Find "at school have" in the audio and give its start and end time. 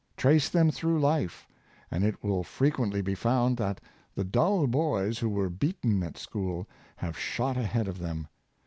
6.01-7.15